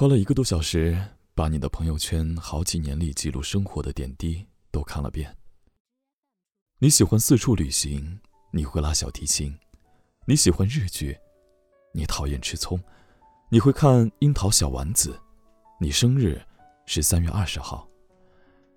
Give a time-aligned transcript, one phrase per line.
[0.00, 0.98] 花了一个多小时，
[1.34, 5.36] 把你的朋友圈好几年里记录生活的点滴都看了遍。
[6.78, 8.18] 你喜欢四处旅行，
[8.50, 9.54] 你会拉小提琴，
[10.24, 11.14] 你喜欢日剧，
[11.92, 12.82] 你讨厌吃葱，
[13.50, 15.20] 你会看樱桃小丸子，
[15.78, 16.40] 你生日
[16.86, 17.86] 是三月二十号，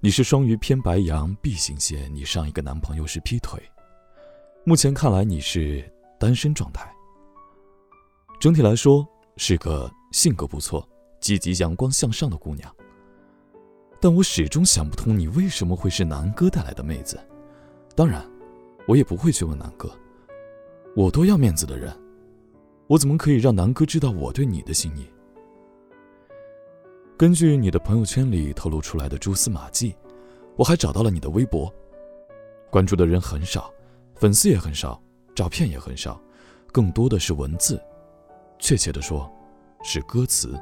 [0.00, 3.62] 你是双鱼偏白羊 B 型血，你上一个男朋友是劈腿，
[4.64, 5.86] 目前看来你是
[6.18, 6.90] 单身状态。
[8.40, 9.06] 整体来说
[9.36, 10.82] 是个性格不错。
[11.20, 12.74] 积极、阳光向上的姑娘，
[14.00, 17.20] 但我始终想不通你为什么会是南哥带来的妹子。
[17.94, 18.24] 当然，
[18.88, 19.90] 我也不会去问南哥。
[20.96, 21.94] 我多要面子的人，
[22.86, 25.06] 我怎么可以让南哥知道我对你的心意？
[27.16, 29.94] 根据你的朋友圈里透露出来的蛛丝马迹，
[30.56, 31.72] 我还找到了你的微博，
[32.70, 33.70] 关注的人很少，
[34.14, 35.00] 粉丝也很少，
[35.34, 36.18] 照片也很少，
[36.72, 37.78] 更多的是文字，
[38.58, 39.30] 确切的说，
[39.82, 40.58] 是歌词。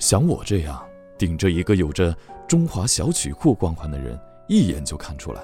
[0.00, 0.82] 像我这样
[1.18, 2.16] 顶着一个有着
[2.48, 5.42] 中华小曲库光环的人，一眼就看出来。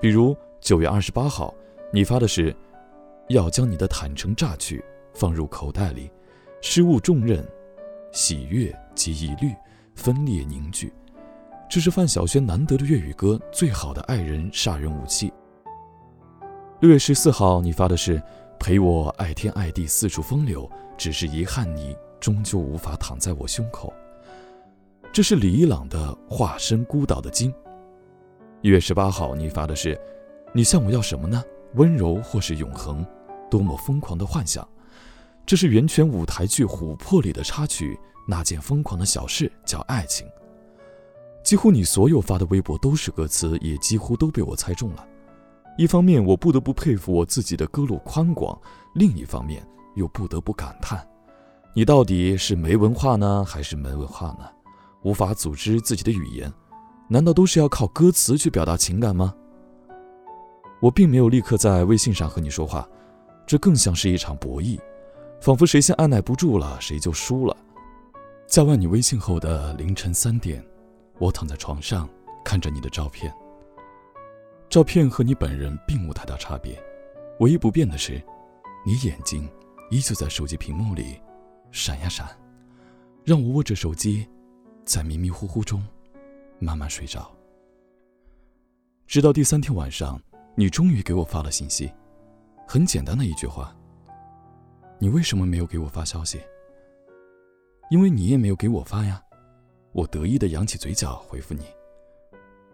[0.00, 1.54] 比如九月二十八号，
[1.92, 2.54] 你发的是
[3.30, 6.10] “要将你的坦诚榨取，放入口袋里，
[6.60, 7.46] 失误重任，
[8.10, 9.54] 喜悦及疑虑，
[9.94, 10.92] 分裂凝聚”，
[11.70, 15.32] 这是范晓萱难得的粤语歌最好的爱人杀人武器。
[16.80, 18.20] 六月十四号，你发的是
[18.58, 20.68] “陪我爱天爱地四处风流，
[20.98, 21.96] 只是遗憾你”。
[22.26, 23.92] 终究无法躺在我胸口。
[25.12, 27.54] 这是李一朗的化身孤岛的鲸。
[28.62, 29.96] 一月十八号，你发的是
[30.52, 31.40] ：“你向我要什么呢？
[31.74, 33.06] 温柔或是永恒？
[33.48, 34.66] 多么疯狂的幻想！”
[35.46, 37.96] 这是源泉舞台剧《琥珀》里的插曲。
[38.26, 40.26] 那件疯狂的小事叫爱情。
[41.44, 45.06] 几乎你所有发的微博都是歌词，也几乎都被我猜中了。
[45.78, 48.60] 一方面，我不得不佩服我自己的歌路宽广；
[48.96, 51.08] 另一方面，又不得不感叹。
[51.78, 54.48] 你到底是没文化呢，还是没文化呢？
[55.02, 56.50] 无法组织自己的语言，
[57.06, 59.34] 难道都是要靠歌词去表达情感吗？
[60.80, 62.88] 我并没有立刻在微信上和你说话，
[63.46, 64.80] 这更像是一场博弈，
[65.38, 67.54] 仿佛谁先按耐不住了，谁就输了。
[68.46, 70.64] 加完你微信后的凌晨三点，
[71.18, 72.08] 我躺在床上
[72.42, 73.30] 看着你的照片。
[74.70, 76.82] 照片和你本人并无太大差别，
[77.40, 78.14] 唯一不变的是，
[78.82, 79.46] 你眼睛
[79.90, 81.20] 依旧在手机屏幕里。
[81.70, 82.26] 闪呀闪，
[83.24, 84.26] 让我握着手机，
[84.84, 85.84] 在迷迷糊糊中
[86.58, 87.30] 慢慢睡着。
[89.06, 90.20] 直到第三天晚上，
[90.54, 91.92] 你终于给我发了信息，
[92.66, 93.76] 很简单的一句话
[94.98, 96.40] ：“你为什么没有给我发消息？”
[97.90, 99.22] 因为你也没有给我发呀。
[99.92, 101.62] 我得意的扬起嘴角回复你：“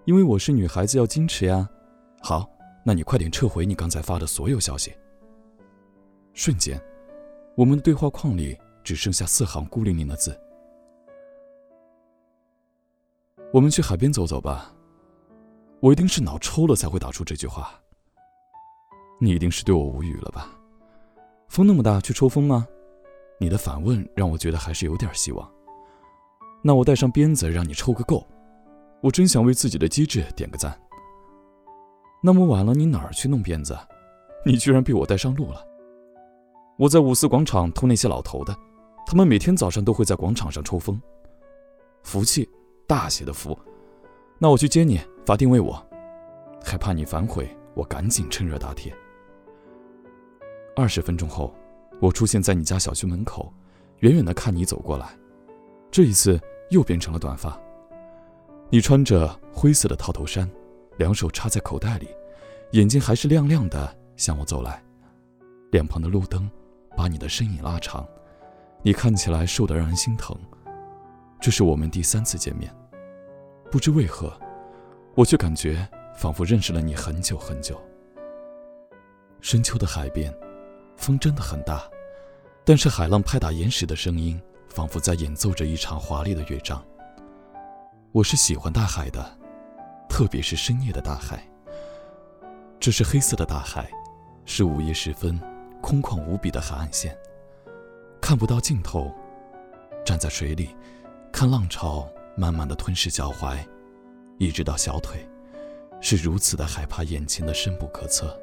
[0.07, 1.69] 因为我是女孩子，要矜持呀。”
[2.23, 2.49] 好，
[2.85, 4.93] 那你快点撤回你刚才发的所有消息。
[6.33, 6.81] 瞬间，
[7.57, 8.59] 我们的对话框里。
[8.83, 10.39] 只剩下四行孤零零的字。
[13.53, 14.73] 我们去海边走走吧。
[15.81, 17.73] 我一定是脑抽了才会打出这句话。
[19.21, 20.49] 你一定是对我无语了吧？
[21.49, 22.67] 风那么大，去抽风吗？
[23.39, 25.51] 你的反问让我觉得还是有点希望。
[26.63, 28.27] 那我带上鞭子让你抽个够。
[29.01, 30.81] 我真想为自己的机智点个赞。
[32.23, 33.77] 那么晚了，你哪儿去弄鞭子？
[34.47, 35.67] 你居然被我带上路了。
[36.79, 38.57] 我在五四广场偷那些老头的。
[39.07, 41.01] 他们每天早上都会在广场上抽风，
[42.03, 42.49] 福气，
[42.87, 43.59] 大写的福。
[44.39, 45.85] 那我去接你，发定位我，
[46.65, 48.93] 害怕你反悔，我赶紧趁热打铁。
[50.75, 51.55] 二十分钟后，
[52.01, 53.53] 我出现在你家小区门口，
[53.99, 55.17] 远远的看你走过来，
[55.91, 56.41] 这一次
[56.71, 57.61] 又变成了短发。
[58.71, 60.51] 你穿着灰色的套头衫，
[60.97, 62.09] 两手插在口袋里，
[62.71, 64.83] 眼睛还是亮亮的向我走来。
[65.71, 66.51] 两旁的路灯
[66.97, 68.09] 把你的身影拉长。
[68.85, 70.37] 你看起来瘦得让人心疼。
[71.41, 72.73] 这是我们第三次见面，
[73.71, 74.33] 不知为何，
[75.15, 77.81] 我却感觉仿佛认识了你很久很久。
[79.41, 80.33] 深秋的海边，
[80.97, 81.83] 风真的很大，
[82.65, 86.85] 但是海浪拍打岩石的声音，仿佛在演奏着一场华丽的乐章。
[88.13, 89.39] 我是喜欢大海的，
[90.09, 91.43] 特别是深夜的大海。
[92.79, 93.89] 这是黑色的大海，
[94.45, 95.41] 是午夜时分
[95.81, 97.17] 空旷无比的海岸线。
[98.23, 99.13] 看不到尽头，
[100.07, 100.75] 站在水里，
[101.33, 103.59] 看浪潮慢慢的吞噬脚踝，
[104.39, 105.29] 一直到小腿，
[106.01, 108.41] 是如此的害怕眼前的深不可测，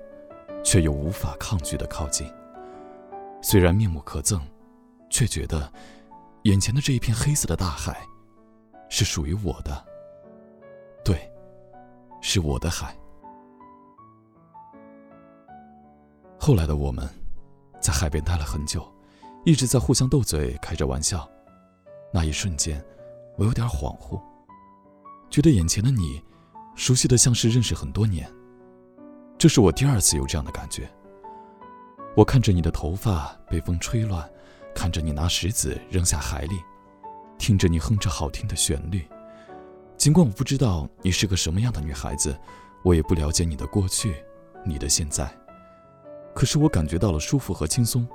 [0.65, 2.29] 却又无法抗拒的靠近。
[3.41, 4.41] 虽然面目可憎，
[5.09, 5.71] 却觉得
[6.43, 8.05] 眼前的这一片黑色的大海，
[8.89, 9.85] 是属于我的。
[11.05, 11.31] 对，
[12.19, 12.93] 是我的海。
[16.37, 17.07] 后来的我们，
[17.79, 18.85] 在海边待了很久。
[19.45, 21.27] 一直在互相斗嘴，开着玩笑，
[22.13, 22.83] 那一瞬间，
[23.37, 24.21] 我有点恍惚，
[25.29, 26.21] 觉得眼前的你，
[26.75, 28.29] 熟悉的像是认识很多年。
[29.37, 30.89] 这是我第二次有这样的感觉。
[32.15, 34.29] 我看着你的头发被风吹乱，
[34.75, 36.59] 看着你拿石子扔下海里，
[37.37, 39.07] 听着你哼着好听的旋律。
[39.95, 42.37] 尽管我不知道你是个什么样的女孩子，
[42.83, 44.15] 我也不了解你的过去，
[44.65, 45.33] 你的现在，
[46.35, 48.05] 可是我感觉到了舒服和轻松。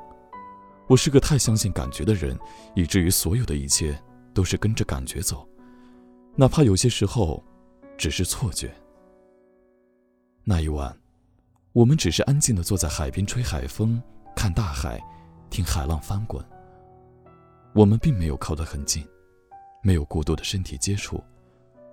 [0.86, 2.38] 我是个太相信感觉的人，
[2.74, 3.98] 以至于所有的一切
[4.34, 5.48] 都是跟着感觉走，
[6.36, 7.42] 哪怕有些时候
[7.96, 8.70] 只是错觉。
[10.44, 10.94] 那一晚，
[11.72, 14.00] 我们只是安静的坐在海边吹海风，
[14.36, 15.00] 看大海，
[15.48, 16.44] 听海浪翻滚。
[17.74, 19.02] 我们并没有靠得很近，
[19.82, 21.24] 没有过多的身体接触，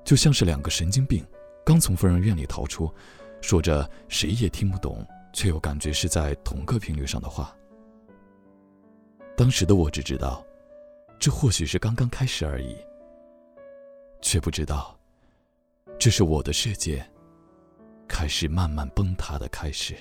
[0.03, 1.25] 就像是两个神经病
[1.65, 2.93] 刚从疯人院里逃出，
[3.39, 7.55] 说着谁也听不懂，却又感觉是在同个频率上的话。
[9.35, 10.45] 当时的我只知道，
[11.19, 12.77] 这或许是刚刚开始而已，
[14.21, 14.97] 却不知道，
[15.97, 17.03] 这是我的世界
[18.07, 19.95] 开始慢慢崩塌的开始。